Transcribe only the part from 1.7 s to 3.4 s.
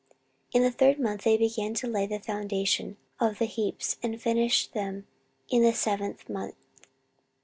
to lay the foundation of